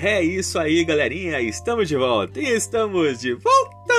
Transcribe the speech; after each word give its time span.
É 0.00 0.22
isso 0.22 0.60
aí, 0.60 0.84
galerinha, 0.84 1.40
estamos 1.40 1.88
de 1.88 1.96
volta 1.96 2.40
estamos 2.40 3.18
de 3.18 3.34
volta! 3.34 3.94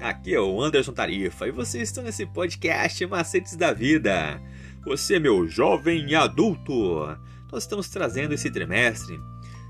Aqui 0.00 0.34
é 0.34 0.40
o 0.40 0.60
Anderson 0.60 0.92
Tarifa 0.92 1.46
e 1.46 1.52
vocês 1.52 1.84
estão 1.84 2.02
nesse 2.02 2.26
podcast 2.26 3.06
Macetes 3.06 3.54
da 3.54 3.72
Vida. 3.72 4.42
Você, 4.84 5.20
meu 5.20 5.46
jovem 5.46 6.16
adulto, 6.16 7.16
nós 7.52 7.62
estamos 7.62 7.88
trazendo 7.88 8.34
esse 8.34 8.50
trimestre 8.50 9.20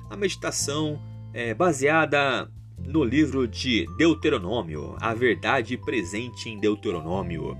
a 0.09 0.17
meditação 0.17 0.99
é, 1.35 1.53
baseada 1.53 2.51
no 2.79 3.05
livro 3.05 3.47
de 3.47 3.85
Deuteronômio, 3.99 4.97
a 4.99 5.13
verdade 5.13 5.77
presente 5.77 6.49
em 6.49 6.59
Deuteronômio. 6.59 7.55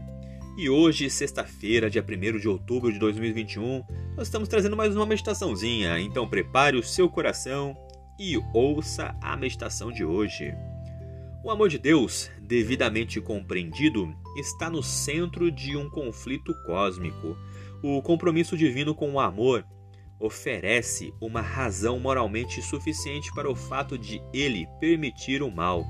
E 0.57 0.71
hoje, 0.71 1.11
sexta-feira, 1.11 1.91
dia 1.91 2.03
1 2.03 2.39
de 2.39 2.49
outubro 2.49 2.91
de 2.91 2.99
2021, 2.99 3.85
nós 4.17 4.27
estamos 4.27 4.49
trazendo 4.49 4.75
mais 4.75 4.97
uma 4.97 5.05
meditaçãozinha. 5.05 6.01
Então 6.01 6.27
prepare 6.27 6.79
o 6.79 6.83
seu 6.83 7.07
coração 7.07 7.77
e 8.21 8.37
ouça 8.53 9.17
a 9.19 9.35
meditação 9.35 9.91
de 9.91 10.05
hoje. 10.05 10.55
O 11.43 11.51
amor 11.51 11.71
de 11.71 11.79
Deus, 11.79 12.31
devidamente 12.39 13.19
compreendido, 13.19 14.15
está 14.37 14.69
no 14.69 14.83
centro 14.83 15.51
de 15.51 15.75
um 15.75 15.89
conflito 15.89 16.53
cósmico. 16.67 17.35
O 17.83 18.03
compromisso 18.03 18.59
divino 18.59 18.95
com 18.95 19.15
o 19.15 19.19
amor 19.19 19.65
oferece 20.19 21.15
uma 21.19 21.41
razão 21.41 21.99
moralmente 21.99 22.61
suficiente 22.61 23.33
para 23.35 23.51
o 23.51 23.57
fato 23.57 23.97
de 23.97 24.21
ele 24.35 24.69
permitir 24.79 25.43
o 25.43 25.51
mal 25.51 25.83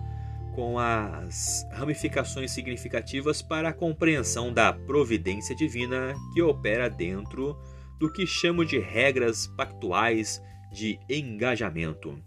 com 0.54 0.78
as 0.78 1.66
ramificações 1.72 2.52
significativas 2.52 3.42
para 3.42 3.70
a 3.70 3.74
compreensão 3.74 4.52
da 4.52 4.72
providência 4.72 5.54
divina 5.56 6.14
que 6.32 6.40
opera 6.40 6.88
dentro 6.88 7.58
do 7.98 8.12
que 8.12 8.24
chamo 8.24 8.64
de 8.64 8.78
regras 8.78 9.48
pactuais 9.48 10.40
de 10.72 10.98
engajamento. 11.08 12.18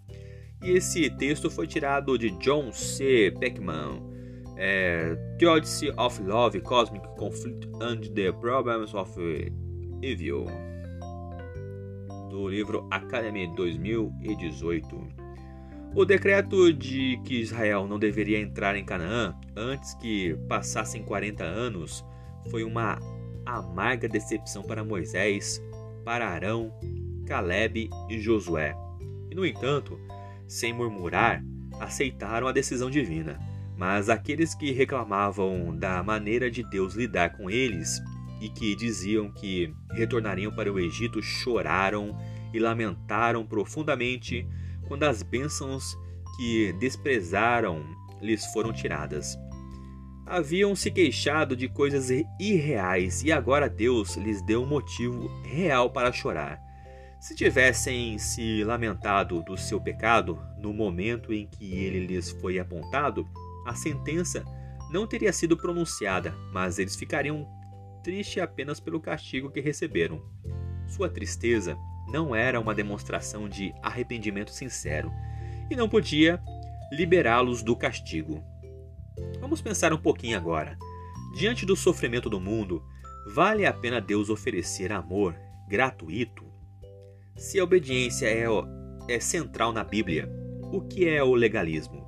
E 0.61 0.72
esse 0.72 1.09
texto 1.09 1.49
foi 1.49 1.67
tirado 1.67 2.17
de 2.17 2.30
John 2.39 2.72
C. 2.72 3.31
Beckman, 3.31 4.02
é, 4.58 5.16
Theodicy 5.38 5.91
of 5.97 6.22
Love, 6.22 6.61
Cosmic 6.61 7.05
Conflict 7.17 7.67
and 7.81 8.02
the 8.14 8.31
Problems 8.31 8.94
of 8.94 9.19
Evil, 10.02 10.45
do 12.30 12.47
livro 12.47 12.88
Academy 12.91 13.53
2018. 13.55 15.23
O 15.95 16.05
decreto 16.05 16.73
de 16.73 17.19
que 17.23 17.41
Israel 17.41 17.88
não 17.88 17.99
deveria 17.99 18.39
entrar 18.39 18.75
em 18.75 18.83
Canaã 18.83 19.36
antes 19.55 19.94
que 19.95 20.36
passassem 20.47 21.03
40 21.03 21.44
anos 21.44 22.03
foi 22.49 22.64
uma 22.64 22.97
amarga 23.45 24.08
decepção 24.08 24.64
para 24.64 24.83
Moisés, 24.83 25.61
para 26.03 26.27
Arão, 26.27 26.73
Caleb 27.34 27.89
e 28.08 28.20
Josué. 28.20 28.76
E, 29.31 29.34
no 29.34 29.44
entanto, 29.44 30.00
sem 30.48 30.72
murmurar, 30.72 31.44
aceitaram 31.80 32.48
a 32.48 32.52
decisão 32.52 32.92
divina. 32.92 33.39
Mas 33.76 34.08
aqueles 34.08 34.53
que 34.53 34.72
reclamavam 34.72 35.76
da 35.76 36.04
maneira 36.04 36.52
de 36.52 36.61
Deus 36.70 36.94
lidar 36.94 37.36
com 37.36 37.50
eles 37.50 38.00
e 38.39 38.50
que 38.50 38.76
diziam 38.76 39.31
que 39.31 39.73
retornariam 39.94 40.52
para 40.52 40.72
o 40.72 40.80
Egito 40.80 41.23
choraram 41.23 42.16
e 42.54 42.59
lamentaram 42.59 43.44
profundamente 43.44 44.48
quando 44.88 45.02
as 45.02 45.23
bênçãos 45.23 45.98
que 46.38 46.72
desprezaram 46.73 47.84
lhes 48.22 48.45
foram 48.54 48.72
tiradas. 48.72 49.36
Haviam 50.23 50.76
se 50.76 50.92
queixado 50.92 51.56
de 51.56 51.67
coisas 51.67 52.11
irreais 52.39 53.23
e 53.23 53.31
agora 53.31 53.67
Deus 53.67 54.17
lhes 54.17 54.39
deu 54.44 54.61
um 54.61 54.67
motivo 54.67 55.28
real 55.44 55.89
para 55.89 56.11
chorar. 56.11 56.73
Se 57.24 57.34
tivessem 57.34 58.18
se 58.18 58.66
lamentado 58.66 59.42
do 59.44 59.56
seu 59.56 59.80
pecado 59.80 60.45
no 60.58 60.73
momento 60.73 61.32
em 61.32 61.48
que 61.48 61.73
ele 61.73 62.06
lhes 62.06 62.32
foi 62.32 62.60
apontado, 62.60 63.26
a 63.66 63.73
sentença 63.73 64.44
não 64.92 65.08
teria 65.08 65.32
sido 65.32 65.56
pronunciada, 65.56 66.36
mas 66.52 66.80
eles 66.80 66.98
ficariam 66.98 67.48
tristes 68.04 68.44
apenas 68.44 68.82
pelo 68.82 69.00
castigo 69.00 69.50
que 69.50 69.62
receberam. 69.62 70.22
Sua 70.86 71.10
tristeza 71.10 71.78
não 72.12 72.36
era 72.36 72.60
uma 72.60 72.76
demonstração 72.76 73.48
de 73.48 73.73
arrependimento 73.82 74.52
sincero 74.52 75.10
e 75.72 75.78
não 75.78 75.88
podia 75.88 76.44
liberá-los 76.92 77.64
do 77.64 77.73
castigo. 77.73 78.44
Vamos 79.39 79.62
pensar 79.62 79.94
um 79.94 79.98
pouquinho 79.98 80.36
agora. 80.36 80.78
Diante 81.33 81.66
do 81.66 81.78
sofrimento 81.78 82.30
do 82.30 82.42
mundo, 82.42 82.83
vale 83.33 83.66
a 83.66 83.72
pena 83.72 84.02
Deus 84.02 84.30
oferecer 84.30 84.92
amor 84.92 85.33
gratuito? 85.70 86.52
Se 87.36 87.60
a 87.60 87.64
obediência 87.64 88.27
é, 88.27 88.45
é 89.10 89.20
central 89.20 89.73
na 89.73 89.83
Bíblia, 89.83 90.30
o 90.71 90.82
que 90.82 91.08
é 91.08 91.23
o 91.23 91.33
legalismo? 91.33 92.08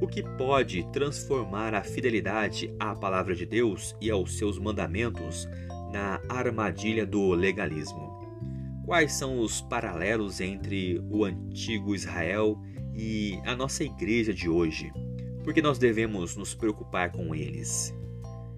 O 0.00 0.06
que 0.06 0.22
pode 0.36 0.84
transformar 0.92 1.74
a 1.74 1.82
fidelidade 1.82 2.74
à 2.78 2.94
palavra 2.94 3.34
de 3.34 3.46
Deus 3.46 3.96
e 4.00 4.10
aos 4.10 4.36
seus 4.36 4.58
mandamentos 4.58 5.48
na 5.92 6.20
armadilha 6.28 7.06
do 7.06 7.30
legalismo? 7.30 8.12
Quais 8.84 9.12
são 9.12 9.38
os 9.38 9.62
paralelos 9.62 10.40
entre 10.40 11.00
o 11.08 11.24
antigo 11.24 11.94
Israel 11.94 12.60
e 12.94 13.38
a 13.44 13.54
nossa 13.54 13.84
igreja 13.84 14.34
de 14.34 14.48
hoje? 14.48 14.92
Porque 15.44 15.62
nós 15.62 15.78
devemos 15.78 16.36
nos 16.36 16.54
preocupar 16.54 17.12
com 17.12 17.34
eles. 17.34 17.94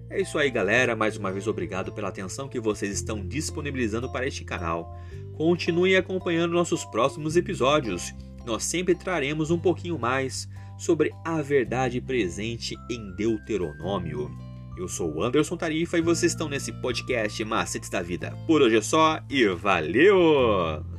É 0.09 0.21
isso 0.21 0.37
aí, 0.37 0.49
galera. 0.49 0.95
Mais 0.95 1.17
uma 1.17 1.31
vez, 1.31 1.47
obrigado 1.47 1.91
pela 1.91 2.07
atenção 2.07 2.47
que 2.47 2.59
vocês 2.59 2.93
estão 2.93 3.25
disponibilizando 3.25 4.09
para 4.11 4.25
este 4.25 4.43
canal. 4.43 4.97
Continue 5.33 5.95
acompanhando 5.95 6.53
nossos 6.53 6.85
próximos 6.85 7.35
episódios. 7.35 8.13
Nós 8.45 8.63
sempre 8.63 8.95
traremos 8.95 9.51
um 9.51 9.59
pouquinho 9.59 9.99
mais 9.99 10.49
sobre 10.77 11.11
a 11.25 11.41
verdade 11.41 11.99
presente 11.99 12.75
em 12.89 13.15
Deuteronômio. 13.15 14.31
Eu 14.77 14.87
sou 14.87 15.11
o 15.15 15.23
Anderson 15.23 15.57
Tarifa 15.57 15.97
e 15.97 16.01
vocês 16.01 16.31
estão 16.31 16.47
nesse 16.47 16.71
podcast 16.71 17.43
Macetes 17.43 17.89
da 17.89 18.01
Vida. 18.01 18.37
Por 18.45 18.61
hoje 18.61 18.77
é 18.77 18.81
só 18.81 19.19
e 19.29 19.45
valeu! 19.47 20.96